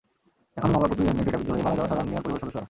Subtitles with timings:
[0.57, 2.59] এখনো মামলার প্রস্তুতি নেননি টেঁটাবিদ্ধ হয়ে মারা যাওয়া শাহজাহান মিয়ার পরিবারের সদস্যরা।